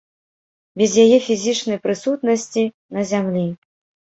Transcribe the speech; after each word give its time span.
Без 0.81 0.95
яе 1.03 1.19
фізічнай 1.27 1.77
прысутнасці 1.85 2.67
на 2.99 3.07
зямлі. 3.11 3.47